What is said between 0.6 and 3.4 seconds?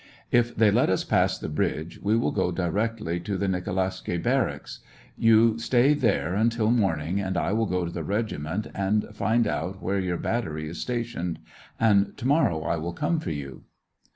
let us pass the bridge, we will go directly to